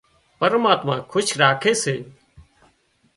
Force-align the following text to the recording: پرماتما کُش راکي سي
پرماتما 0.39 0.95
کُش 1.11 1.27
راکي 1.41 1.73
سي 1.83 1.95